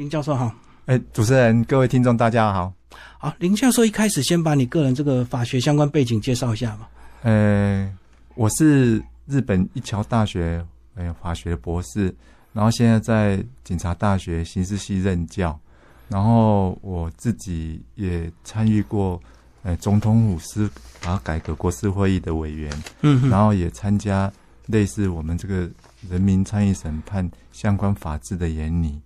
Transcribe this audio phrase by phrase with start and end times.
[0.00, 0.50] 林教授好。
[0.86, 2.72] 哎，主持人，各位听众，大家好。
[3.18, 6.88] 好，林教授一开始先把你个人这个法学相关背景介绍一下吧。
[7.20, 7.94] 呃，
[8.34, 12.14] 我是日本一桥大学呃法学博士，
[12.54, 15.60] 然后现在在警察大学刑事系任教，
[16.08, 19.20] 然后我自己也参与过
[19.62, 20.70] 呃总统府司
[21.00, 24.32] 法改革国事会议的委员，嗯，然后也参加
[24.64, 25.68] 类似我们这个
[26.08, 28.98] 人民参与审判相关法制的研拟，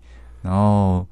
[0.45, 1.05] 然后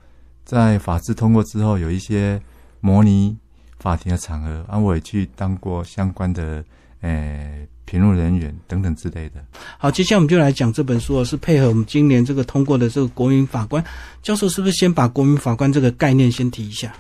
[0.44, 2.40] 在法制通过之后，有一些
[2.80, 3.36] 模拟
[3.80, 6.62] 法庭的场合，啊，我也去当过相关的。
[7.00, 9.44] 诶，评论人员等等之类的。
[9.76, 13.84] 好，接下来我们就来讲这本书，是配合我们今年这个通过的这个国民法官
[14.22, 16.94] 教授，是不是先把国民法官这个概念先提一下？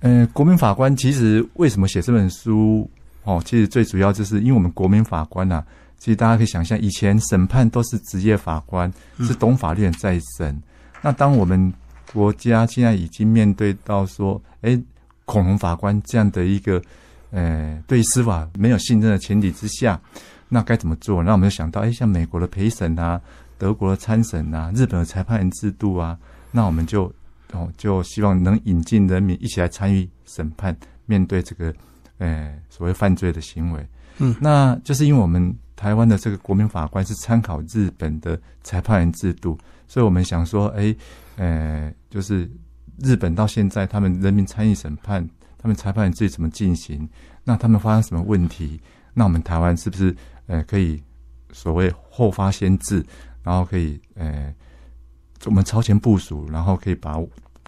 [0.00, 2.90] 嗯，国民法官其实为什么写这本书？
[3.22, 5.62] 哦，其实最主要就是因为我们国民法官呐，
[6.00, 10.60] 其实大家可以想象，以前审判都是职业法官，是懂法律人在审。
[11.00, 11.72] 那当我们
[12.12, 14.80] 国家现在已经面对到说，哎，
[15.24, 16.82] 恐龙法官这样的一个。
[17.30, 20.00] 呃，对司法没有信任的前提之下，
[20.48, 21.22] 那该怎么做？
[21.22, 23.20] 那我们就想到，哎，像美国的陪审啊，
[23.58, 26.18] 德国的参审啊，日本的裁判员制度啊，
[26.50, 27.12] 那我们就
[27.52, 31.70] 哦，就希望能引进人民一起来参与审判，面对这个
[32.16, 33.86] 呃所谓犯罪的行为。
[34.16, 39.58] 嗯，那就是因为我们台湾的这个国民法官是参考日本的裁判员制度，
[39.88, 40.94] 所以我们想说，哎，
[41.36, 42.48] 呃，就是
[43.02, 45.28] 日本到现在他们人民参与审判。
[45.60, 47.08] 他们裁判自己怎么进行？
[47.42, 48.80] 那他们发生什么问题？
[49.12, 50.14] 那我们台湾是不是
[50.46, 51.02] 呃可以
[51.52, 53.04] 所谓后发先至，
[53.42, 54.54] 然后可以呃
[55.46, 57.18] 我们超前部署，然后可以把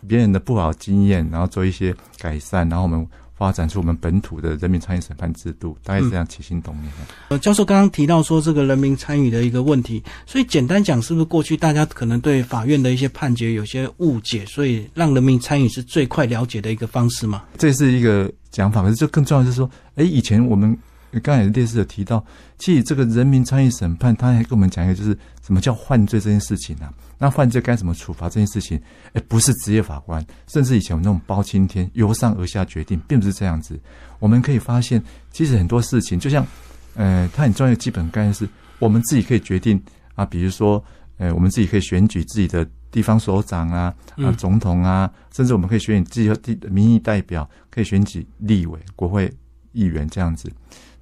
[0.06, 3.04] 别人的不好经验，然后做一些改善，然后我们。
[3.40, 6.92] 发展出我们本土的人民参与审判制度，大概是这样起心动念。
[7.28, 17.44] 呃，教授刚刚提到说这个人民参与的一个问题，所以简单讲，是不是过去大家可能对法院的一些判决有些误解，所以让人民参与是最快了解的一个方式吗？
[17.56, 20.76] 这是一个讲法，可是就更重要的是说，哎，以前我们。
[21.22, 22.24] 刚才烈士有提到，
[22.58, 26.92] 其实这个人民参与审判，他还跟我们讲一个，就是什么叫犯罪这件事情啊？
[27.18, 28.80] 那犯罪该怎么处罚这件事情？
[29.12, 33.78] 哎，不是职业法官，甚至以前有那种包青天由上而下决定，并不是这样子。
[34.20, 35.02] 我们可以发现，
[35.32, 36.46] 其实很多事情，就像，
[36.94, 38.48] 呃，它很重要的基本概念是，
[38.78, 39.82] 我们自己可以决定
[40.14, 40.82] 啊，比如说，
[41.18, 49.32] 呃，我们自己可以选举自己的地方首长啊，啊，总统啊，甚至我们可以选举自己的民意代表，可以选举立委、国会
[49.72, 50.50] 议员这样子。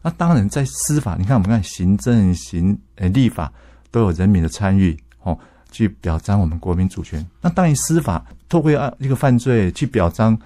[0.00, 3.52] 那当然，在司法，你看我们看行政、行呃立法
[3.90, 5.36] 都有人民的参与，哦，
[5.72, 7.24] 去表彰我们国民主权。
[7.40, 10.38] 那当然，司法透过案一个犯罪去表彰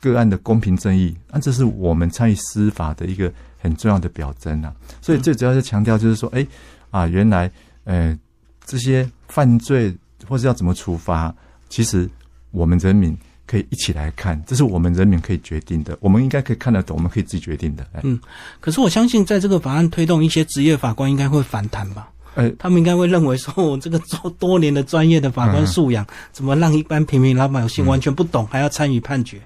[0.00, 4.74] 个案的公平正义，那这是我们参与司法的一个很重要的表征啊。
[5.00, 6.46] 所以最主要是强调，就是说，哎
[6.90, 7.50] 啊，原来
[7.84, 8.18] 呃
[8.64, 9.96] 这些犯罪
[10.28, 11.34] 或者要怎么处罚，
[11.68, 12.10] 其实
[12.50, 13.16] 我们人民。
[13.46, 15.96] 可以一起来看，这是我们人民可以决定的。
[16.00, 17.86] 我们应该可以看得懂，我们可以自己决定的。
[18.02, 18.18] 嗯，
[18.60, 22.08] 可是我相信，在这个法案推动，一些职业法官应该会反弹吧？
[22.34, 29.40] 呃，他们应该会认为说，我这个做多年的专业的法官素养，怎么让一般平民老百姓完全不懂，还要参与判决？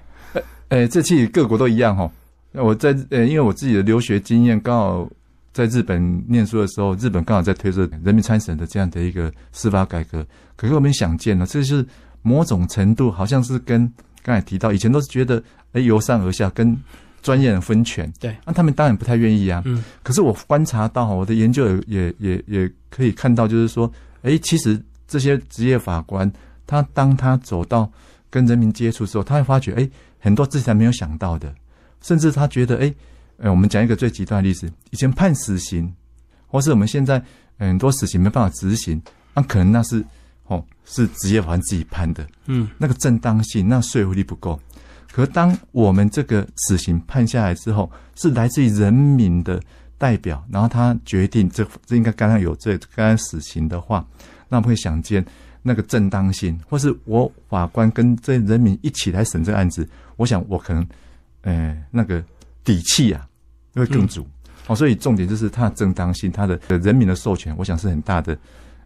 [0.69, 2.11] 呃，这其实各国都一样哈。
[2.51, 5.09] 那我在呃，因为我自己的留学经验，刚好
[5.53, 10.25] 在日本念书的时候，日本刚好在推着人民参审的这样的一个司法改革。
[10.55, 11.85] 可是我们想见呢，这是。
[12.21, 13.91] 某种程度好像是跟
[14.23, 16.77] 刚才提到，以前都是觉得哎由上而下跟
[17.21, 19.61] 专业人分权，对，那他们当然不太愿意啊。
[19.65, 23.91] 嗯，可是我观察到我的研究也也也也可以看到，就是说，
[24.23, 26.31] 哎，其实这些职业法官，
[26.65, 27.91] 他当他走到
[28.29, 29.89] 跟人民接触时候，他会发觉，哎，
[30.19, 31.53] 很多之前没有想到的，
[32.01, 32.93] 甚至他觉得，哎，
[33.37, 35.91] 哎，我们讲一个最极端的例子，以前判死刑，
[36.47, 37.21] 或是我们现在
[37.57, 39.01] 很多死刑没办法执行，
[39.33, 40.03] 那可能那是。
[40.51, 44.59] 哦，是职业法官自己判的，嗯，那个正当性，那说服力不够。
[45.09, 49.61] 可当我们这个死刑判下来之后，是来自于人民的
[49.97, 54.05] 代表，然后他决定这这应该刚刚有这刚刚死刑的话，
[54.49, 55.25] 那我们会想见
[55.61, 59.87] 那个正当性，或是我法官跟这人民一起来审这个案子，
[60.17, 60.85] 我想我可能，
[61.43, 62.21] 呃，那个
[62.65, 63.25] 底气啊
[63.73, 64.27] 会更足。
[64.67, 68.37] 哦，所以重点就是它的正当性，它的人民的授权，我想是很大的，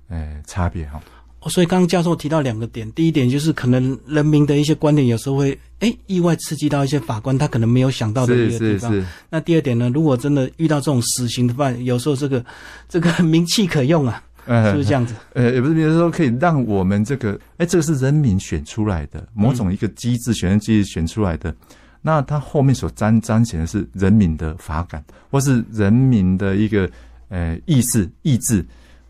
[0.10, 1.02] 呃，差别哈。
[1.48, 9.06] 所以刚刚教授提到两个点，第一点就是可能人民的一些观点有时候会哎意外刺激到一些法官，他可能没有想到的一个地方。
[9.30, 12.44] 那第二点呢，如果真的遇到这种死刑的犯，有时候这个
[12.90, 15.14] 这个名气可用啊，是不是这样子？
[15.34, 21.56] 呃，也不是，比如说可以让我们这个哎，这个是人民选出来的某种一个机制，选择机制选出来的，
[22.02, 26.90] 那他后面所彰彰显的是人民的法感，或是人民的一个
[27.30, 28.66] 呃意识意志。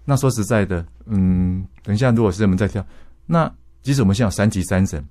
[0.05, 2.85] 那说实在的，嗯，等一下，如果是我们再跳，
[3.25, 5.03] 那即使我们现在有三级三审，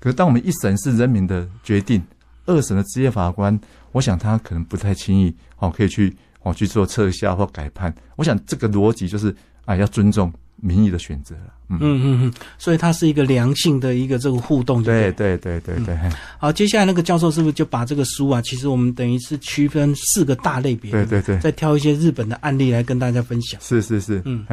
[0.00, 2.02] 可是当我们一审是人民的决定，
[2.46, 3.58] 二审的职业法官，
[3.92, 7.94] 我想他可能不太轻易哦，可以去哦去做撤销或改判。
[8.16, 9.34] 我想这个逻辑就是
[9.64, 10.32] 啊，要尊重
[10.64, 11.52] 民意的选择了。
[11.68, 14.82] 嗯嗯嗯，所以它是一个良性的一个这个互动。
[14.82, 15.98] 对对对对对。
[16.38, 18.40] 好，接下来那个教授是不是就把这个书啊？
[18.42, 23.60] 其实我们等于是区分四个大类别，对对对，再挑一些日本的案例来跟大家分享。
[23.60, 24.46] 是是是，嗯。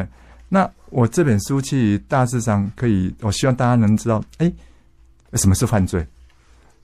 [0.49, 4.51] 那我这本书其实大致上可以，我希望大家能知道，哎，
[5.33, 6.05] 什么是犯罪？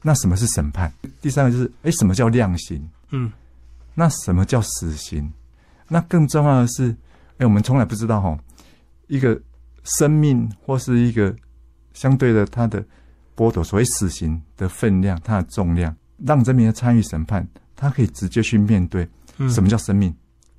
[0.02, 0.92] 那什么是审判？
[1.22, 2.82] 第三个就是，哎，什么叫量刑？
[3.12, 3.30] 嗯，
[3.94, 5.30] 那什么叫死刑？
[5.88, 6.96] 那更重要的是，
[7.40, 8.38] 哎，我们从来不知道哈，
[9.08, 9.40] 一个
[9.84, 11.36] 生命或是一个
[11.94, 12.84] 相对的它的
[13.36, 15.96] 剥夺，所谓死刑的分量，它的重量，
[16.26, 19.08] 让人民参与审判，他可以直接去面对
[19.50, 20.14] 什么叫生命？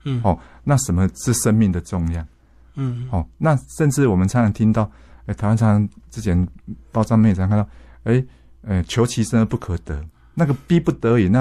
[0.05, 2.27] 嗯，哦，那什么是生命的重量？
[2.75, 4.91] 嗯，哦，那甚至我们常常听到，
[5.27, 6.47] 哎，台湾常常之前
[6.93, 7.69] 报章媒常看到，
[8.05, 8.25] 哎，
[8.63, 10.01] 呃，求其生而不可得，
[10.35, 11.41] 那个逼不得已，那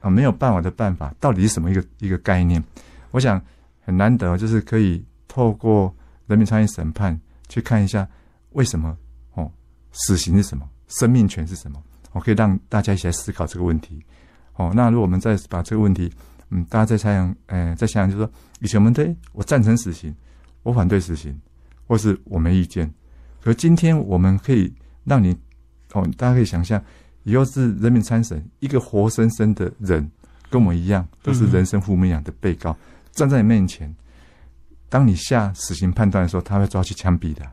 [0.00, 2.64] 啊没有办法的办法，到底是什么一个一个概念？
[3.10, 3.40] 我想
[3.82, 5.94] 很难得，就是可以透过
[6.30, 8.08] 人民参与审判去看一下，
[8.50, 8.96] 为什么
[9.34, 9.50] 哦，
[9.90, 11.82] 死刑是什么，生命权是什么？
[12.12, 14.00] 我可以让大家一起来思考这个问题。
[14.54, 16.08] 哦，那如果我们再把这个问题，
[16.50, 20.14] 嗯，大家再想，呃，再想想，就是说，以前我们对我赞成死刑。
[20.62, 21.36] 我反对死刑，
[21.86, 22.92] 或是我没意见。
[23.42, 24.70] 可今天我们可以
[25.04, 25.34] 让你
[25.94, 26.80] 哦，大家可以想象，
[27.24, 30.08] 以后是人民参审，一个活生生的人，
[30.50, 32.76] 跟我们一样，都是人生父母养的被告，
[33.12, 33.92] 站在你面前。
[34.90, 37.50] 当你下死刑判断的时候，他会抓去枪毙的。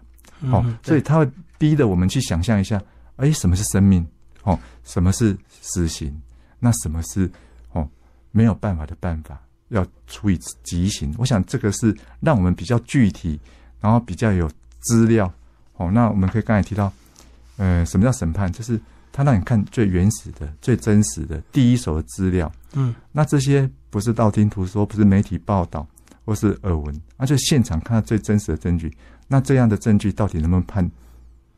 [0.52, 2.82] 哦，所以他会逼着我们去想象一下：
[3.16, 4.06] 哎，什么是生命？
[4.44, 6.22] 哦，什么是死刑？
[6.60, 7.32] 那什么是
[7.72, 7.88] 哦
[8.32, 9.40] 没有办法的办法？
[9.70, 13.38] 要处以极刑，我想这个是让我们比较具体，
[13.82, 14.50] 然后比较有
[14.80, 15.32] 资料。
[15.76, 16.92] 哦，那我们可以刚才提到，
[17.58, 18.50] 呃，什么叫审判？
[18.52, 18.80] 就是
[19.12, 22.50] 他让你看最原始的、最真实的第一手的资料。
[22.74, 25.86] 嗯，那这些不是道听途说，不是媒体报道，
[26.28, 28.96] 或是耳闻，那就现场看到最真实的证据。
[29.28, 30.88] 那这样的证据到底能不能判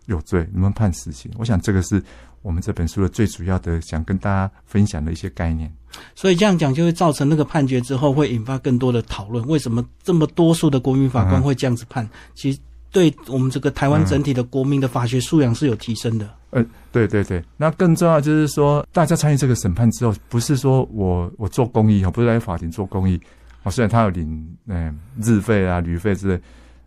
[0.06, 0.40] 有罪？
[0.54, 1.30] 能不能判死刑？
[1.38, 2.02] 我想这个是。
[2.42, 5.70] 我们这本书的最主要的想跟大家分享的一些概念，
[6.16, 9.46] 所以这样讲就会造成那个判决之后会引发更多的讨论。
[9.46, 12.10] 为什么这么多数的国民法官会这样子判？
[12.36, 12.58] 其实
[12.94, 16.34] 对我们这个台湾整体的国民的法学素养是有提升的。
[16.52, 23.20] 呃，对对对，那更重要就是说，大家参与这个审判之后，不是说我我做公益哦，不是来法庭做公益
[23.64, 26.42] 哦，虽然他有领嗯日费啊、旅费之类，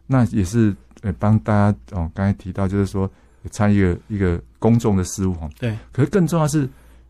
[0.07, 3.11] 那也是呃帮大家哦，刚才提到就是说。
[3.51, 5.77] 参与一个公众的事务哈，对。
[5.91, 6.69] 可是更重要是，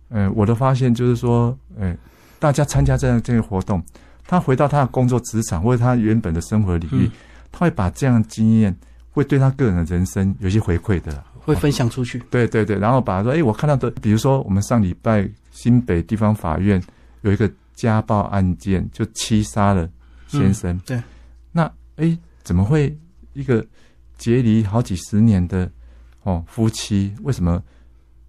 [0.09, 1.95] 呃，我的发现就是说，呃，
[2.39, 3.85] 大家参加这样这个活动，
[4.27, 7.11] 他回到他的工作职场或者他原本的生活领域，
[7.51, 8.75] 他会把这样经验
[9.11, 12.19] 会对他个人的人生有些回馈的，会分享出去。
[12.31, 16.83] 对对对，然后把说，哎，我看到的，比如说我们上礼拜新北地方法院
[17.21, 19.89] 有一个家暴案件，就欺杀了
[20.27, 20.79] 先生。
[20.87, 21.03] 对。
[21.51, 22.97] 那哎，怎么会
[23.33, 23.65] 一个
[24.17, 25.71] 结离好几十年的？
[26.23, 27.61] 哦，夫妻为什么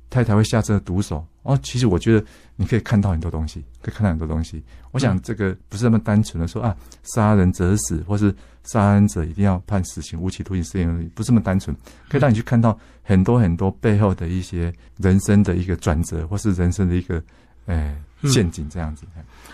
[0.09, 1.23] 太太会下这个毒手？
[1.43, 2.25] 哦，其实我觉得
[2.55, 4.63] 你可以看到很多东西，可以看到很多东西。
[4.91, 11.75] 我想这个不是那么单纯的说啊，杀人者死，或是杀人者一定要判死刑、无期徒刑、死刑，不是那么单纯，
[12.09, 17.21] 可以让你去看到很多很多背后的一些人生的一个转折，或是人生的一个
[17.67, 19.05] 诶陷阱这样子。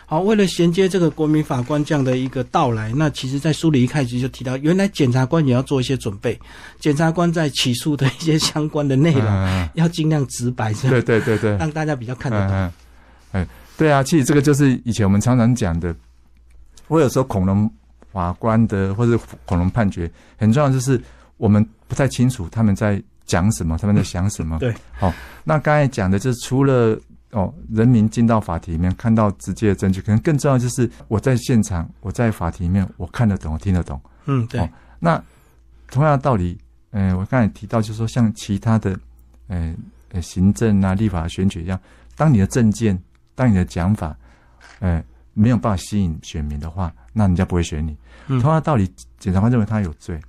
[0.09, 6.35] 好，为了衔接这个国民法官这样的一个到来，那其实，在书里一开始就提到，原来检察官也要做一些准备。
[6.81, 12.71] 检察官在起诉的一些相关的内容，要尽量直白，对对对对，让大家比较看得懂。
[13.33, 13.47] 哎，
[13.77, 15.95] 对啊，其实这个就是以前我们常常讲的。
[16.87, 17.71] 我有时候恐龙
[18.11, 20.99] 法官的或者恐龙判决，很重要就是
[21.37, 24.57] 我们不太清楚他们在讲什么，他们在想什么。
[24.57, 25.13] 对，好，
[25.43, 26.99] 那刚才讲的就是除了。
[27.31, 34.01] 哦，人民进到法庭里面看到直接的证据，可能更重要就是我在现场，我在法庭里面，我看得懂，我听得懂。
[34.25, 34.67] 嗯，对。
[34.99, 35.21] 那
[35.91, 36.57] 同样的道理，
[36.91, 38.99] 嗯，我刚才提到，就是说像其他的，
[39.47, 39.75] 呃，
[40.21, 41.79] 行政啊、立法、选举一样，
[42.15, 42.99] 当你的证件、
[43.35, 44.17] 当你的讲法，
[44.79, 45.03] 呃，
[45.35, 47.95] 没有办法吸引选民的话，那人家不会选你。
[48.27, 50.19] 同样的道理，检察官认为他有罪，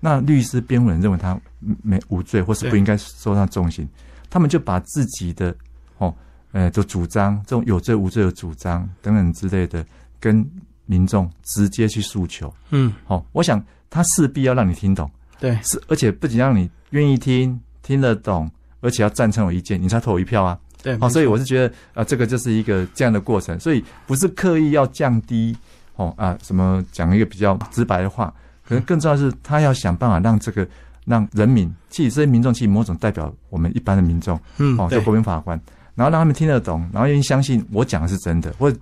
[0.00, 1.38] 那律师、辩护人认为他
[1.82, 3.88] 没无罪，或是不应该受到重刑，
[4.28, 5.54] 他们就把自己的
[5.98, 6.14] 哦。
[6.52, 9.84] 呃，就主张这种有罪无罪的主张等等之类的，
[10.20, 10.46] 跟
[10.86, 12.52] 民众直接去诉求。
[12.70, 20.58] 嗯，好，我想他势必要让你听懂，对，是而且不仅让你愿意听听得懂，而且要赞成我意见，你才投我一票啊。
[20.82, 25.56] 对，好，所以我是觉得啊，这个就是一个这样的过程，所以不是刻意要降低
[25.94, 28.34] 哦啊什么讲一个比较直白的话，
[28.66, 30.66] 可能更重要是他要想办法让这个
[31.04, 35.60] 让人民，其实这些民众其实某种代表我们一般的民众，嗯，哦，就国民法官，
[35.94, 38.72] 然后让他们听得懂，然后愿意相信我讲的是真的，或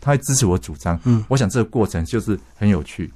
[0.00, 0.98] 他会支持我主张。
[1.04, 3.10] 嗯，我想这个过程就是很有趣。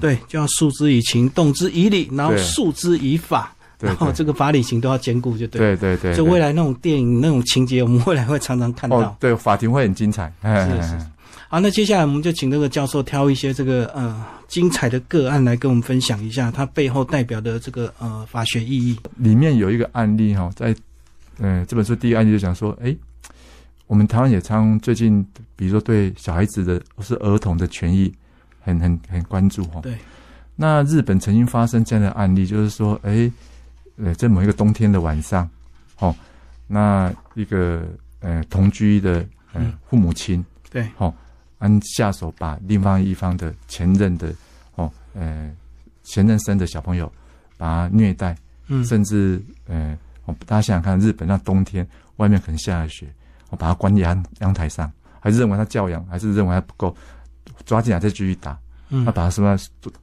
[0.00, 5.76] 对，就要诉之以情，动之以理，然后诉之以法，然后这个法理情都要兼顾，就对。
[5.76, 6.14] 对对对。
[6.16, 9.16] 就未来那种电影那种情节，我们未来会常常看到。
[9.20, 10.32] 对，法庭会很精彩。
[10.42, 10.98] 是是。
[11.48, 18.98] 好，那接下来我们就请这个教授挑一些这个呃精彩的个案来跟我们分享一下，它背后代表的这个呃法学意义。
[19.16, 20.74] 里面有一个案例哈，在
[21.38, 22.94] 嗯这本书第一个案例就讲说，哎，
[23.86, 25.26] 我们台湾也常最近，
[25.56, 28.12] 比如说对小孩子的或是儿童的权益。
[28.60, 29.96] 很很很关注哈，对。
[30.54, 33.30] 那日本曾经发生这样的案例，就是说，哎，
[33.96, 35.48] 呃，在某一个冬天的晚上，
[36.00, 36.14] 哦，
[36.66, 37.88] 那一个
[38.20, 41.14] 呃同居的呃父母亲，对，哦，
[41.60, 44.34] 按下手把另外一方的前任的
[44.74, 45.50] 哦，呃
[46.02, 47.10] 前任生的小朋友
[47.56, 49.96] 把他虐待，嗯，甚至呃，
[50.46, 53.06] 大家想想看，日本那冬天外面可能下了雪，
[53.50, 56.94] 我把它关阳阳台上，还是认为它教养，还是认为还不够。
[57.64, 58.56] 抓进来再继续打，
[59.04, 59.56] 他把他什么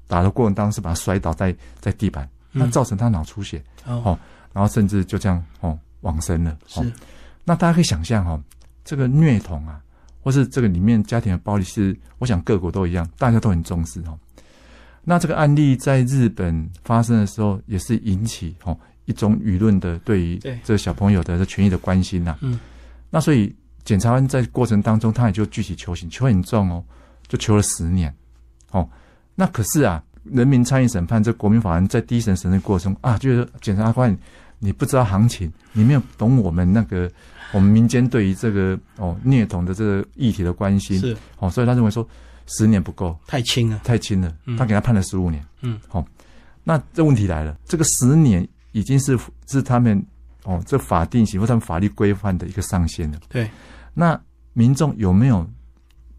[0.07, 4.17] 打的过程当中是把他摔倒在在地板，那造成他脑出血哦，
[4.51, 6.57] 然后甚至就这样哦往生了。
[6.67, 6.81] 是，
[7.43, 8.39] 那大家可以想象哈，
[8.83, 9.79] 这个虐童啊，
[10.21, 14.17] 或是这个里面家庭的暴力，是我想各国都一样，大家都很重视哦。
[15.03, 22.37] 那这个案例在日本发生的时候，也是引起哦一种舆论的对于这小朋友的权益的关心呐。
[22.41, 22.59] 嗯，
[23.09, 26.83] 那所以检察官在过程当中，他也就具体求刑，求很重哦。
[27.27, 28.15] 就求了十年，
[28.69, 28.87] 哦，
[29.33, 34.15] 那可是啊，人民参与审判，这国民法官在第一审审的过程啊，就是检察官，
[34.59, 37.11] 你不知道行情，你没有懂我们那个
[37.51, 41.17] 我们民间对于这个哦虐童的这个议题的关心，是。
[41.39, 42.07] 哦，所以他认为说
[42.45, 46.05] 十年不够，太轻了，太轻了，他给他判了十五年，嗯，好，
[46.63, 49.17] 那这问题来了，这个十年已经是
[49.47, 50.05] 是他们
[50.43, 53.49] 哦这法定刑或他们法律规范的一个上限了，对，
[53.93, 54.19] 那
[54.51, 55.47] 民众有没有？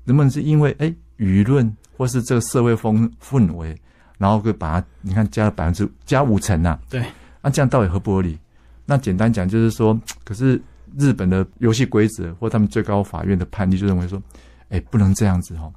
[0.05, 3.77] 能不能是因为哎舆论或是这个社会风氛围，
[4.17, 6.79] 然后会把它你看加了百分之加五成呐？
[6.89, 7.05] 对，
[7.43, 8.39] 那这样到底合不合理？
[8.87, 10.59] 那简单讲就是说，可是
[10.97, 14.23] 日本的游戏规则或他们最高法院的判例就认为说，
[14.71, 15.71] 哎不能这样子哈。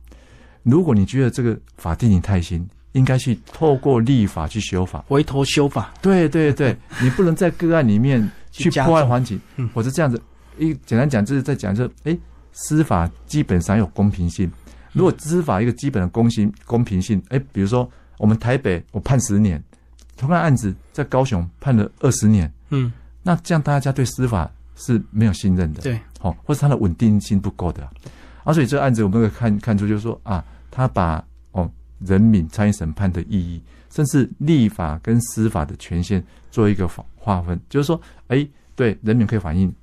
[0.63, 2.65] 如果你觉得这个法定刑太轻，
[2.99, 5.91] 应该去透过立法去修法，回头修法。
[6.01, 9.39] 对对对， 你不能在个案里面去破坏环境，
[9.73, 10.21] 我是这样子。
[10.57, 12.15] 一简单讲就是在讲说，哎。
[12.51, 14.51] 司法基本上有公平性。
[14.91, 19.63] 如果司法一个基本的公平公平性，哎，比如说我们台北我判十年，
[20.17, 22.91] 同样案子在高雄判了二十年，嗯，
[23.21, 27.87] 那这样大家对司法是没有信任的，对，好，或者它的稳定性不够的。
[28.43, 31.23] 啊，所以这个案子我们可以看看出，就是说啊，他把哦
[31.99, 39.73] 人民参与审判的意义，甚至立法跟司法的权限做一个划划分，就是说，哎，对，人民可以反映。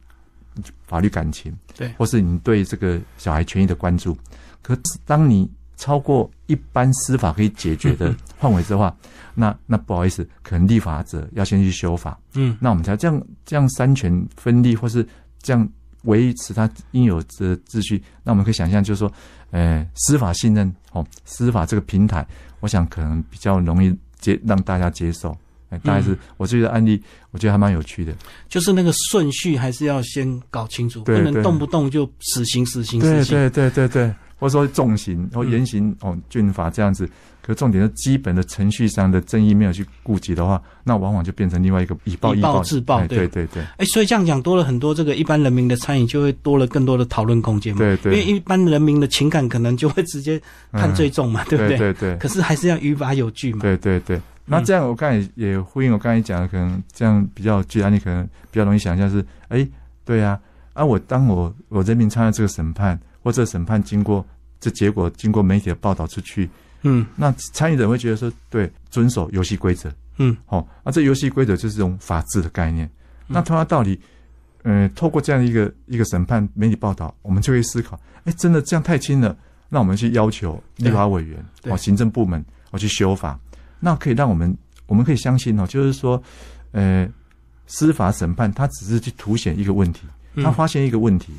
[0.86, 4.16] 法律感情，对，或是你对这个小孩权益的关注，
[4.62, 5.46] 可当你
[5.76, 8.96] 超过一般司法可以解决的范围的话，
[9.34, 15.06] 那那不好意思，可能立法者要先去修法，嗯，那我们才这样这样三权分立，或是
[15.42, 15.68] 这样
[16.06, 19.12] 维持它应有的秩序，那我们可以想象，就是说，
[19.50, 22.26] 呃，司法信任哦，司法这个平台，
[22.60, 25.36] 我想可能比较容易接让大家接受。
[25.68, 28.14] 哎，大概是我这个案例，我觉得还蛮有趣的。
[28.48, 33.36] 就是那个顺序还是要先搞清楚，不能动不动就死刑、死刑、死刑。
[33.36, 37.08] 对对对对对，或者说重刑或严刑哦，军法这样子。
[37.46, 43.06] 可重点是基本的程序上的正义没有去顾及的话，那往往就变成另外一个以暴以暴制暴。
[43.06, 43.62] 对对对。
[43.76, 47.78] 哎，所以这样讲多了很多，这个一般人民的参与就会多了更多的讨论空间嘛。
[47.78, 48.12] 对对。
[48.14, 50.40] 因为一般人民的情感可能就会直接
[50.72, 51.78] 判最重嘛，对不对？
[51.78, 52.16] 对对。
[52.16, 53.60] 可是还是要于法有据嘛。
[53.60, 54.20] 对对对。
[54.44, 59.66] 那这样，我刚才也呼应我刚才讲的，可能这样比较具案例，可能比较容易想象是，哎，
[60.04, 60.38] 对呀，
[60.72, 64.24] 啊，我当我我人民参与这个审判，或者审判经过
[64.60, 66.48] 这结果经过媒体的报道出去，
[66.86, 72.88] 嗯，那参与者会觉得说，对，遵守游戏规则，嗯，好，那这游戏规则就是一种法治的概念。
[73.26, 74.00] 那同样道理，
[74.62, 79.36] 嗯，透过这样一个一个审判媒体报道，我们就会思考，哎，真的这样太轻了，
[79.68, 83.38] 那我们去要求立法委员哦，行政部门我去修法。
[83.80, 86.22] 那可以让我们，我们可以相信哦，就是说，
[86.72, 87.08] 呃，
[87.66, 91.32] 司法审判它只是去凸显一个问题，他发现一个问题，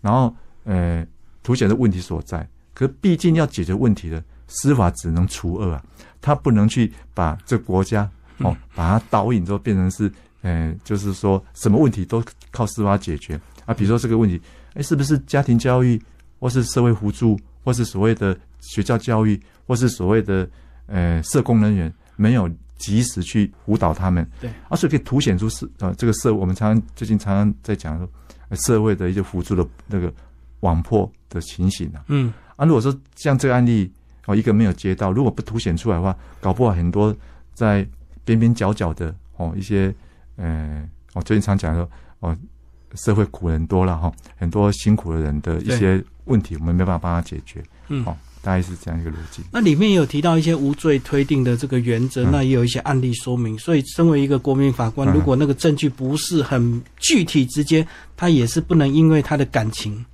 [0.00, 0.34] 然后
[0.64, 1.06] 呃，
[1.42, 2.46] 凸显的问题所在。
[2.72, 5.82] 可毕竟要解决问题的司法只能除恶啊，
[6.20, 8.08] 他不能去把这国家
[8.38, 13.74] 哦，把它导引之后变成是，呃，就是说什么问题都靠司法解决啊。
[13.74, 14.40] 比如说这个问题，
[14.74, 16.00] 哎，是不是家庭教育，
[16.38, 20.48] 或是社会辅助，或是所谓的学校教育，或是所谓的。
[20.86, 22.46] 呃，社工人员没有
[22.76, 24.30] 及时去辅导他们。
[24.38, 28.06] 对，啊，所以可以凸显出是呃这个社，我们常常最近常常在讲说
[28.54, 30.12] 社会的一些辅助的那个
[30.60, 32.04] 网破的情形啊。
[32.08, 33.90] 嗯，啊，如果说像这个案例
[34.26, 37.14] 哦，一个没有接到，如果不凸显出来的话，搞不好很多
[37.52, 37.86] 在
[38.24, 39.94] 边边角角的哦一些
[40.36, 41.88] 呃，我最近常讲说
[42.20, 42.36] 哦，
[42.94, 47.62] 社会苦人多了哈，很多辛苦的人的一些问题，我们没办法帮他解决。
[47.88, 49.42] 嗯，哦，大概是这样一个逻辑。
[49.52, 53.58] 那里面也有提到一些无罪推定的这个原则，那也有一些案例说明。
[53.58, 60.04] 所以，身为一个国民法官，如果那个证据不是很具体直接，他也是不能因为他的感情，嗯，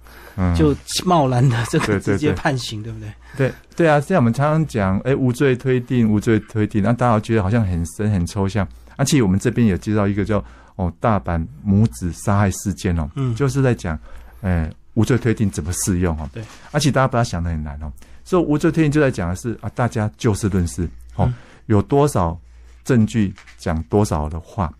[0.56, 3.12] 就贸然的这个直接判刑，对不对？
[3.36, 8.66] 对对啊，现在我们常常讲，哎，无罪推定，无罪推定，那大家觉得好像很深很抽象。
[8.96, 10.44] 而且我们这边也介绍一个叫
[10.76, 13.98] 哦大阪母子杀害事件哦，嗯就是在讲，
[14.42, 16.28] 哎，无罪推定怎么适用哦。
[16.32, 17.90] 对，而且大家不要想的很难哦。
[18.24, 20.84] 所以无罪推定就在讲的是啊，大家就事论事，
[21.16, 21.34] 哦，嗯
[21.66, 22.38] 有多少
[22.84, 24.72] 证据讲多少的话。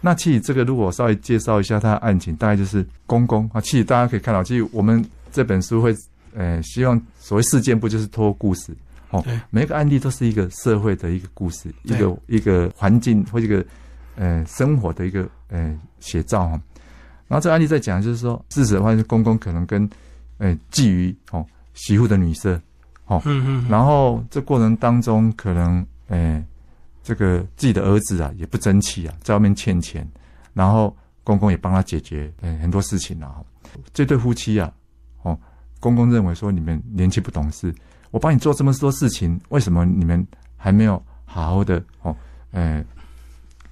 [0.00, 3.60] 那其实这个如果稍微介绍一下他的案情，大概就是公公啊。
[3.60, 5.94] 其实大家可以看到，其实我们这本书会
[6.34, 8.74] 呃希望所谓事件不就是透过故事
[9.10, 13.64] 哦，每一个案例都是一个社会的一个故事，一对个一个环境或一个
[14.16, 16.60] 呃生活的一个呃写照哈。
[17.28, 19.88] 然后这个案例在讲就是说，事实的话，是公公可能跟
[20.38, 22.60] 呃觊觎哦媳妇的女色
[23.06, 26.42] 哦，嗯嗯，然后这过程当中可能呃
[27.10, 30.08] 这个自己的儿子啊也不争气啊，在外面欠钱，
[30.54, 33.34] 然后公公也帮他解决嗯很多事情啊。
[33.92, 34.72] 这对夫妻啊，
[35.22, 35.36] 哦，
[35.80, 37.74] 公公认为说你们年轻不懂事，
[38.12, 40.24] 我帮你做这么多事情，为什么你们
[40.56, 42.16] 还没有好好的哦，
[42.52, 42.84] 呃，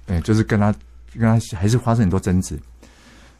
[0.07, 0.75] 呃，就是跟他
[1.13, 2.59] 跟他还是发生很多争执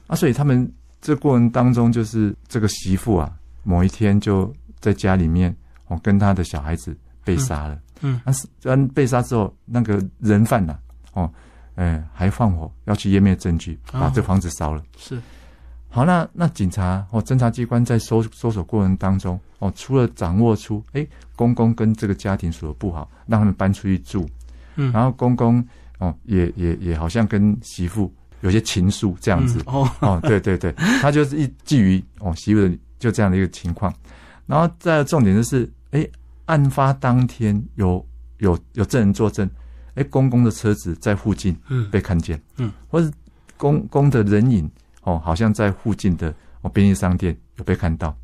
[0.07, 3.29] 啊，所以他们这过程当中，就是这个媳妇啊，
[3.63, 5.53] 某一天就在家里面
[5.87, 7.75] 哦，跟他的小孩子被杀了。
[7.75, 7.81] 嗯，
[8.23, 10.77] 但是嗯被杀之后，那个人犯呐、
[11.13, 11.31] 哦，
[11.75, 14.83] 呃，还放火要去湮灭证据，把哦这房子烧了。
[14.97, 15.19] 是，
[15.89, 24.27] 好，那那警察哦，侦查机关在搜搜索过程当中哦，除了掌握出哎公公跟这个家庭处的不好，让他们搬出去住，
[24.75, 25.65] 嗯，然后公公
[25.97, 33.93] 哦也也也好像跟媳妇有些情愫这样子、嗯哦，哦，对对对， 他就是一觊觎哦媳妇的就这样的一个情况，
[34.45, 36.07] 然后再重点就是哎
[36.49, 38.03] 案发当天有
[38.39, 39.47] 有有证人作证，
[39.93, 41.87] 哎公公的车子在附近嗯。
[41.91, 43.11] 被看见，嗯，或者
[43.55, 44.69] 公公的人影
[45.03, 48.17] 哦，好像在附近的哦便利商店有被看到。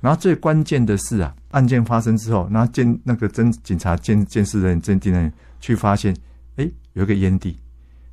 [0.00, 6.16] 然后最关键的是啊，案件发生之后，然后监那个侦警察监监视人侦定人去发现，
[6.56, 7.58] 哎，有一个烟蒂，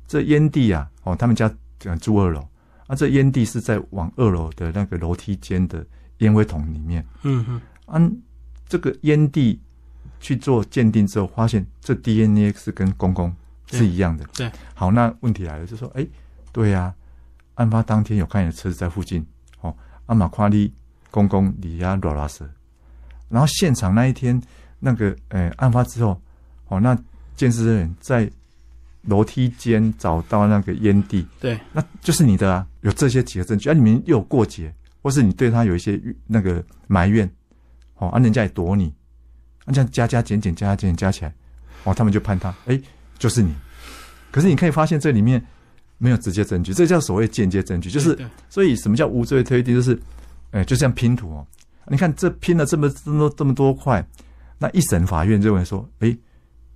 [0.08, 1.48] 这烟蒂啊，哦，他们家
[1.84, 2.40] 呃住二楼，
[2.88, 5.86] 啊，这烟蒂是在往二楼的那个楼梯间的
[6.18, 7.60] 烟灰桶里面，嗯嗯。
[7.86, 8.16] 按
[8.74, 9.60] 这个烟蒂
[10.18, 13.32] 去做鉴定之后，发现这 DNA 是跟公公
[13.70, 14.24] 是一样的。
[14.34, 16.04] 对，好，那问题来了，就说，哎，
[16.50, 16.92] 对呀、
[17.54, 19.24] 案发当天有看你的车子在附近，
[19.60, 19.72] 哦，
[20.06, 20.74] 阿玛夸利
[21.12, 22.44] 公公里亚罗拉瑟，
[23.28, 24.42] 然后现场那一天
[24.80, 26.20] 那个，呃，案发之后，
[26.66, 26.98] 哦，那
[27.36, 28.28] 监视人员在
[29.02, 37.30] 楼梯间找到那个烟蒂，对，那就是你的啊，有这些几个证据，啊，你们又有过节，或是你对他有一些那个埋怨，
[37.96, 38.92] 哦，啊，人家也躲你，
[39.64, 41.34] 啊，这样加加减减加加减减加起来，
[41.84, 42.80] 哦，他们就判他，哎，
[43.18, 43.54] 就是你。
[44.30, 45.40] 可是你可以发现这里面
[45.98, 49.96] 没有直接证据，这叫所谓间接证据，就是所以什么叫无罪推定，就是，
[50.50, 51.46] 哎，就这样拼图哦。
[51.86, 54.04] 你看这拼了这么这么多这么多块，
[54.58, 56.16] 那一审法院认为说，哎，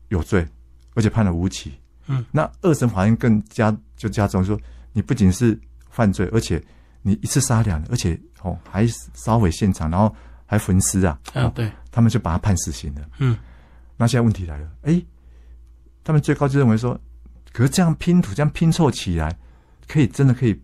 [0.09, 0.47] 有罪，
[0.95, 1.73] 而且判了无期。
[2.07, 4.59] 嗯，那二审法院更加就加重说，
[4.93, 5.59] 你不仅是
[5.91, 6.63] 犯罪，而且
[7.03, 10.15] 你一次杀两人，而且哦还烧毁现场，然后
[10.49, 13.03] 还焚尸啊，哦，啊对，他们就把他判死刑了。
[13.19, 13.37] 嗯
[14.01, 15.03] 那现在问题来了，哎，
[16.03, 16.99] 他们最高就认为说，
[17.53, 19.37] 可是这样拼图这样拼凑起来，
[19.89, 20.59] 可以真的可以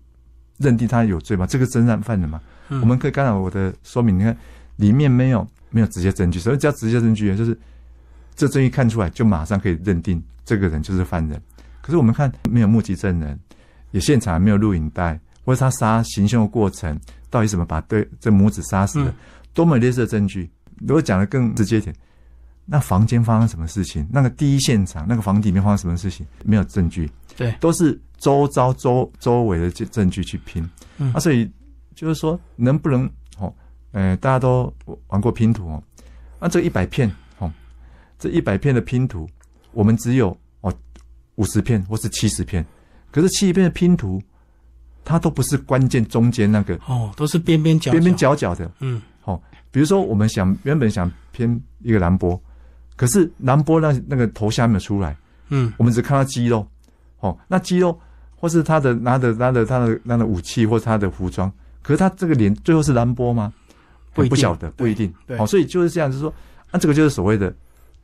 [0.57, 1.45] 认定他有罪吗？
[1.47, 2.41] 这个真案犯人吗？
[2.69, 4.37] 嗯，我们可以刚才我的说明，你看
[4.77, 7.59] 里面没有没有直接证据，所以叫直接证据，就是
[8.37, 11.43] 这证据看出来就马上可以认定这个人就是犯人。
[11.83, 13.39] 可是我们看没有目击证人，
[13.91, 19.15] 也现场没有录影带，或者他杀行凶的过程到底怎么把对这母子杀死的，嗯
[19.55, 20.51] 多么类似的证据。
[20.81, 21.95] 如果讲的更直接一点，
[22.67, 24.07] 那房间发生什么事情？
[24.11, 26.27] 那个第一现场，那个房底里面发生什么事情？
[26.45, 30.69] 没有证据，对，都是周遭周周围的证证据去拼。
[30.99, 31.51] 嗯啊，所以
[31.95, 33.55] 就是说，能不能哦，
[33.93, 34.73] 呃，大家都
[35.09, 35.83] 玩过拼图哦，
[36.41, 37.53] 啊，这一百片哦，
[38.19, 39.29] 这一百片的拼图，
[39.73, 40.75] 我们只有哦
[41.37, 42.65] 五十片或是七十片，
[43.13, 44.21] 可是七十片的拼图，
[45.05, 48.69] 它都不是关键中间那个哦，都是边边角边边，角角的。
[48.81, 49.01] 嗯
[49.75, 52.41] 比如说，我们想原本想偏一个蓝波，
[52.95, 55.17] 可是蓝波那那个头下没有出来，
[55.49, 56.65] 嗯，我们只看到肌肉，
[57.19, 58.01] 哦，那肌肉
[58.37, 63.53] 或是他的拿的拿的他的拿的武器或他的服装，可是他这个脸最后是蓝波吗？
[64.13, 65.13] 不不晓得，不一定。
[65.27, 66.33] 对，哦，所以就是这样，就是说，
[66.71, 67.53] 那这个就是所谓的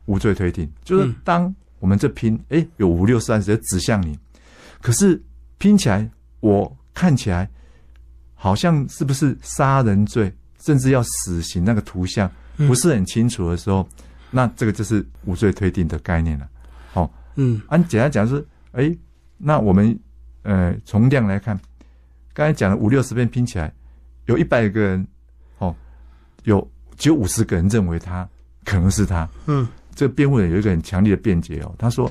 [0.06, 4.18] 无罪推定，就是当我们这拼，哎，有五六三十指向你，
[4.83, 5.22] 可是
[5.59, 7.48] 拼起来，我看起来
[8.35, 13.87] 好像是不是杀人罪，甚至要死刑那个图像不是很清楚的时候，
[14.31, 16.49] 那这个就是无罪推定的概念了。
[16.94, 18.96] 哦，嗯，按简单讲是，哎，
[19.38, 19.99] 那我们
[20.42, 21.59] 呃从量来看，
[22.33, 23.73] 刚才讲了五六十遍拼起来，
[24.27, 25.07] 有一百个人。
[25.59, 25.75] 哦
[26.44, 28.27] 有只有五十个人认为他
[28.64, 32.11] 可能是他，嗯，这个辩护人有一个很强烈的辩解哦，他说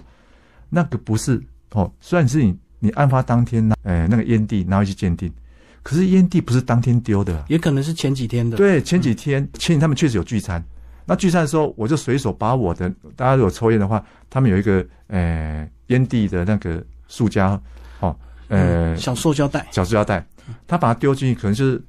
[0.70, 5.34] 那个不是哦，虽然是你你案发当天呢，呃，那个烟蒂拿回去鉴定，
[5.84, 10.64] 可是烟蒂不是当天丢的，也可能是前几天的，对，前几天前几他们确实有聚餐，
[11.06, 17.62] 那聚餐的时候我就随手把我的大家如果抽烟的话，他们有一个呃烟蒂的那个塑胶
[18.00, 18.16] 哦，
[18.48, 20.26] 呃小塑胶袋，小塑胶袋，
[20.68, 21.82] 他把它丢进去，可能就是。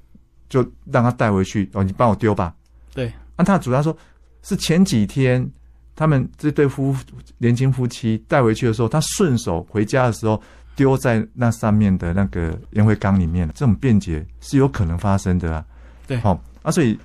[0.50, 2.52] 就让他带回去哦，你帮我丢吧。
[2.92, 3.96] 对，按他的主张说，
[4.42, 5.48] 是前几天
[5.94, 6.92] 他们这对夫
[7.38, 10.42] 年轻夫妻带回去的时候，他顺手回家的时候
[10.80, 15.62] 丢在那上面的那个烟灰缸里面这种辩解是有可能发生的啊。
[16.06, 16.98] 对，好啊，所以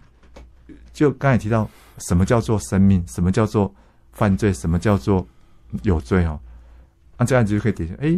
[0.94, 3.70] 就刚才提到什么叫做生命，什么叫做
[4.14, 5.28] 犯罪，什么叫做
[5.84, 6.40] 有罪哦，
[7.18, 8.18] 那这样子就可以点下，哎，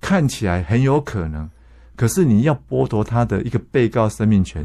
[0.00, 1.50] 看起来很有可能。
[1.96, 4.62] 可是你要剥夺他的一个被告生命权，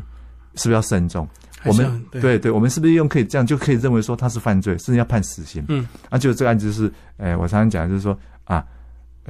[0.53, 1.27] 是不是要慎重？
[1.65, 5.65] 我们对对，我们是不是用可以这样就可以认为说他是犯罪，甚至要判死刑？
[5.69, 8.63] 嗯，那就这个案子是，哎，我常常讲就是说啊，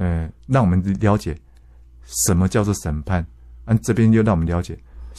[0.00, 1.36] 呃，让我们了解
[2.06, 3.24] 什么叫做审判，
[3.66, 4.74] 啊，这边又让我们了解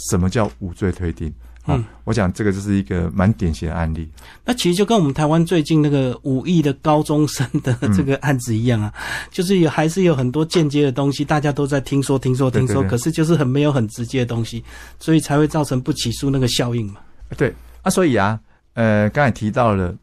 [0.10, 1.32] 什么叫无罪推定。
[1.68, 4.10] 嗯，我想这个就是一个蛮典型的案例。
[4.44, 8.92] 那其实就跟我们台湾最近那个五亿的高中生的这个案子一样啊，
[9.30, 14.64] 就是有还是有很多间接的东西，大家都在听说、听说、听说，可是就是很没有很直接的东西，
[15.00, 17.00] 所以才会造成不起诉那个效应嘛。
[17.38, 18.40] 对啊，所以啊，
[18.74, 19.96] 呃，刚才提到了，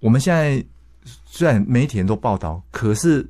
[0.00, 0.62] 我们现在
[1.24, 3.26] 虽然媒体很多报道，可是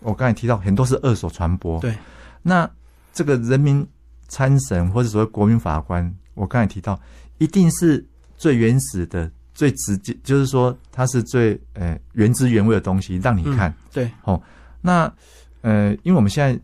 [0.00, 1.80] 我刚才提到很多是二手传播。
[1.80, 1.94] 对，
[2.42, 2.68] 那
[3.12, 3.86] 这个人民
[4.28, 6.12] 参审或者所谓国民法官。
[6.34, 6.98] 我刚才提到，
[7.36, 8.02] 一定是
[8.38, 13.74] 最原始的、最直接，就是说它是最呃原汁原味的东西，让你看。
[13.92, 14.40] 对，哦，
[14.80, 15.12] 那
[15.60, 16.58] 呃，因为我们现在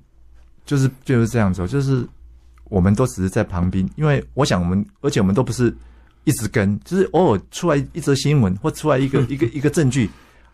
[0.65, 2.09] 就是就是这样子，就是
[2.71, 5.77] 我们都只是在旁边，因为我想我们，而且我们都不是
[6.25, 10.09] 一直跟，就是偶尔出来一则新闻或出来一个 一个一个证据，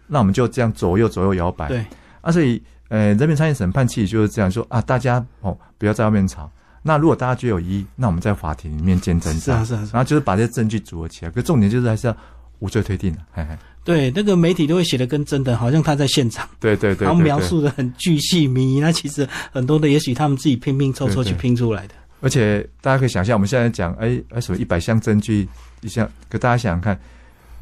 [0.09, 1.69] 那我们就这样左右左右摇摆。
[1.69, 1.87] 对，
[2.23, 6.51] 啊，所以呃，人民参与审判其实就是这样说啊，大家哦不要在外面吵。
[6.83, 11.31] 那如果大家觉得有疑，那我们在法庭里面见真章，是啊是啊，然后就是把这些证据组合起来。
[11.31, 12.17] 可重点就是还是要
[12.59, 13.57] 无罪推定的，嘿嘿。
[13.85, 16.49] 对，那个媒体都会写的跟真的，好像他在现场。
[16.59, 17.05] 对对对。
[17.09, 21.95] 然后描述的很巨细靡遗，那其实很多的也许他们自己拼拼凑凑去拼出来的。
[22.21, 25.49] 而且大家可以想象，我们现在讲，哎哎，什么一百项证据，
[25.83, 26.99] 一项，可大家想想看，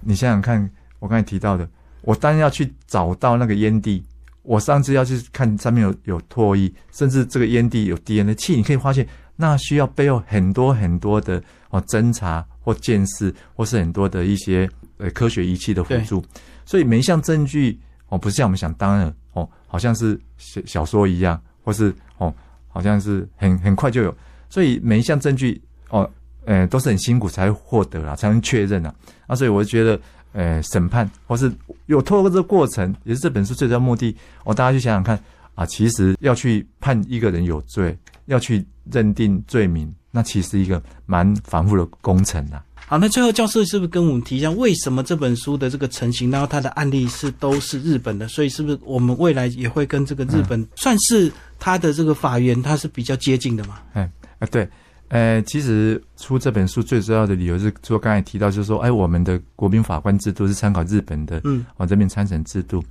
[0.00, 1.68] 你想想看，我刚才提到的，
[2.02, 4.02] 我当然要去找到那个烟蒂。
[4.42, 9.06] 我上次要去看上面有有唾液，甚至这个烟蒂有 DNA 气，你可以发现。
[9.36, 16.22] 那需要背后很多很多的哦侦查或见识，或是很多的一些呃科学仪器的辅助，
[16.66, 22.34] 所以每一项证据哦，不是像我们想当然哦，好像是小小说一样，或是哦，
[22.68, 24.14] 好像是很很快就有，
[24.50, 26.06] 所以每一项证据哦，
[26.44, 28.94] 呃，都是很辛苦才获得啊，才能确认啊。
[29.26, 29.98] 啊，所以我觉得
[30.32, 31.52] 呃，审判或是
[31.86, 34.16] 有透过这个过程，也是这本书最主要目的。
[34.44, 35.18] 哦，大家去想想看
[35.54, 37.96] 啊，其实要去判一个人有罪。
[38.26, 42.62] 要去认定罪名，那其实一个蛮繁复的工程啊。
[42.86, 48.28] 好，那最后教授是不是跟我们提一下，为什么这本书的这个成型，然后它的案例是都是日本的？
[48.28, 53.80] 所以是不是我们未来也会跟这个日本算是它的这个法源，它是比较接近的嘛？
[53.94, 54.68] 哎啊，对，
[55.10, 62.82] 呃，其实出这本书最重要的理由是说，刚才提到就是说，哎，我们的国民法官制度是参考日本的，嗯，哦，人民参审制度，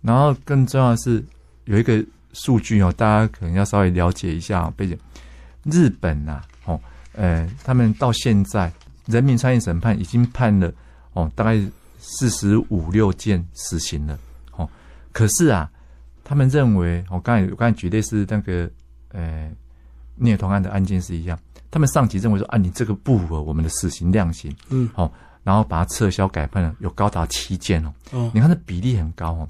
[0.00, 1.22] 然后更重要的是
[1.64, 2.02] 有一个。
[2.34, 4.98] 数据哦，大家可能要稍微了解一下背景。
[5.64, 6.80] 日本呐，哦，
[7.12, 8.72] 呃，他们到现在
[9.04, 10.72] 人民参与审判已经判了
[11.12, 11.60] 哦，大概
[11.98, 14.18] 四十五六件死刑了，
[14.56, 14.66] 哦。
[15.12, 15.70] 可是啊，
[16.24, 18.66] 他们认为，我刚才我刚才举例是那个
[19.10, 19.50] 呃
[20.16, 21.38] 虐童案的案件是一样，
[21.72, 25.10] 他们上级认为说啊，你这个不符合我们的死刑量刑，嗯，哦，
[25.42, 29.48] 然后把它撤销改判了，有高达七件哦，哦，你看这比例很高哦。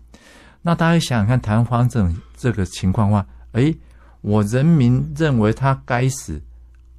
[0.63, 3.77] 那大家想想看，台湾发生这种这个情况的话，诶，
[4.21, 6.41] 我人民认为他该死，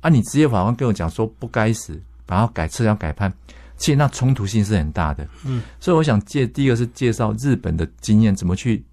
[0.01, 3.31] 啊，你职业法官跟我讲说不该死，把它改撤销改判，
[3.77, 5.25] 其实那冲突性是很大的。
[5.45, 8.83] 嗯，所以我想介第一个是介绍日本的经验，怎么去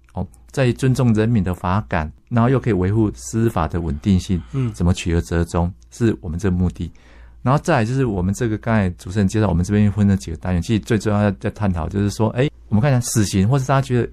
[0.51, 6.91] 在尊重人民的法感，然后又可以维护司法的稳定性，嗯，怎么取而折中，是我们这个目的。
[7.41, 14.09] 然后再来就是我们这个刚才主持人介绍，我们这边分了几个单元，其实最重要要在探讨就是说，哎，我们看一下死刑，或是大家觉得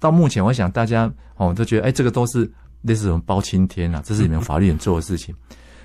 [0.00, 2.50] 到目前，我想大家哦都觉得，哎，这个都是
[2.80, 5.32] 类似什么包青天啊，这是你们法律人做的事情。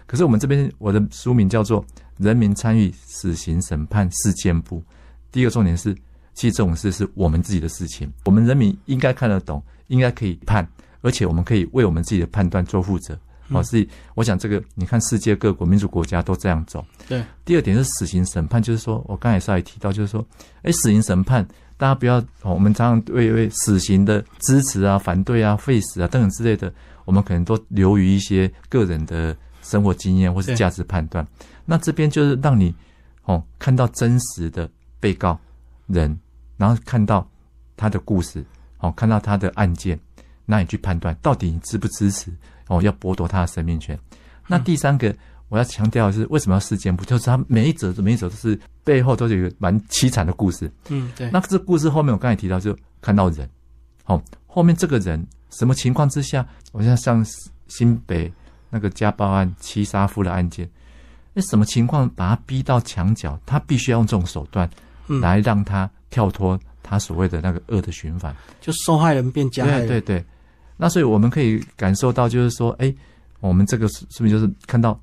[0.08, 1.84] 可是我们这边我的书名叫做
[2.18, 4.80] 《人民参与死刑审判事件簿》，
[5.32, 5.94] 第一个重点是，
[6.38, 10.66] 其实这种事是我们自己的事情，我们人民应该看得懂，应该可以判，
[11.02, 13.18] 而且我们可以为我们自己的判断做负责。
[13.50, 16.86] 哦，所以我想这个，你看世界各国民主国家都这样走。
[17.08, 17.24] 对。
[17.44, 20.24] 第二点是死刑审判，就是说我刚才稍微提到，就是说，
[20.62, 21.44] 哎，死刑审判，
[21.76, 26.72] 大家不要，我们常常对为死刑的支持啊、反对啊、废死啊等等之类的，
[27.06, 31.26] 我们可能都流于一些个人的生活经验或是价值判断。
[31.66, 32.76] 那这边就是让你
[33.24, 34.70] 哦看到真实的
[35.00, 35.40] 被告
[35.88, 36.20] 人，
[36.58, 37.28] 然后看到
[37.76, 38.44] 他的故事，
[38.80, 39.98] 哦，看到他的案件，
[40.46, 42.32] 那你去判断到底你支不支持。
[42.70, 43.98] 哦，要剥夺他的生命权。
[44.46, 45.16] 那第三个，
[45.48, 47.06] 我要强调的是，为什么要事件不？
[47.06, 50.70] 就是他每一则、每一则都是背后都有一个蛮凄惨的故事。
[50.90, 51.32] 嗯，对。
[51.32, 53.50] 那这故事后面，我刚才提到，就看到人。
[54.04, 56.46] 哦，后面这个人什么情况之下？
[56.74, 57.26] 我现在像
[57.70, 58.30] 新北
[58.70, 60.70] 那个家暴案、七杀夫的案件，
[61.32, 63.40] 那什么情况把他逼到墙角？
[63.46, 64.70] 他必须要用这种手段
[65.22, 69.88] 来让他跳脱他所谓的那个恶的循环，就受害人变加害人。
[69.88, 70.26] 对对对。
[70.78, 72.94] 那所以我们可以感受到，就是说，哎，
[73.40, 75.00] 我们这个是是不是就是看到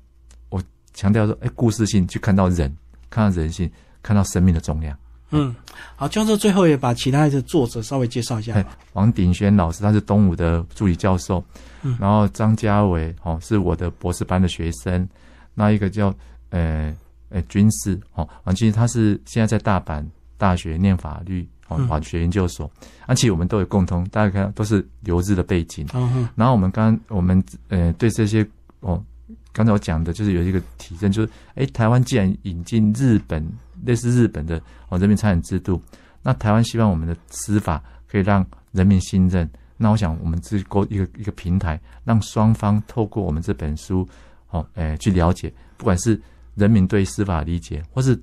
[0.49, 0.63] 我
[0.93, 2.73] 强调说，哎，故事性去看到人，
[3.09, 3.69] 看到人性，
[4.01, 4.97] 看到生命的重量。
[5.31, 5.53] 嗯，
[5.97, 8.65] 好，教授最后也把其他的作者稍微介绍一下。
[8.93, 11.43] 王鼎轩老师他是东吴的助理教授，
[11.81, 15.05] 嗯，然后张家伟哦是我的博士班的学生，
[15.53, 16.13] 那一个叫
[16.51, 16.95] 呃
[17.29, 20.05] 呃军事哦，啊其实他是现在在大阪
[20.37, 21.47] 大学念法律。
[21.67, 22.69] 哦，法学研究所，
[23.07, 25.83] 而且我们都有共通，大家看都是留日的背景。
[25.95, 28.47] 嗯然后我们刚我们呃对这些
[28.81, 29.03] 哦，
[29.51, 33.43] 刚才我讲的就是有一个体证，就是哎，台湾既然引进日本
[33.83, 35.81] 类似日本的哦人民参与制度，
[36.21, 39.49] 那台湾希望我们的司法可以让人民信任。
[39.75, 44.07] 那我想我们这构一个一个平台，让双方透过我们这本书
[44.51, 46.21] 哦，诶去了解，不管是
[46.53, 48.15] 人民对司法理解，或是。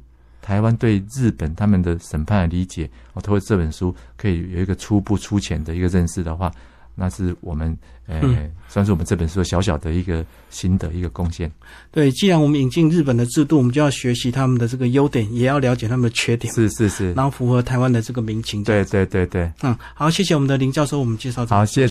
[0.43, 6.53] 台湾对日本他们的审判的理解，我透过这本书可以有一个初步、粗浅的一个认识的话，
[6.95, 7.75] 那是我们
[8.07, 8.21] 呃，
[8.69, 11.51] 算是我们这本书小小的一个新的、一个贡献。
[11.91, 16.53] 对，既然我们引进日本的制度，我们就要学习他们的这个优点，也要了解他们的缺点。
[16.53, 18.65] 是是是，然后符合台湾的这个民情。
[18.65, 19.51] 对对对对。
[19.63, 21.47] 嗯，好，谢谢我们的林教授，我们介绍。
[21.47, 21.89] 好，谢。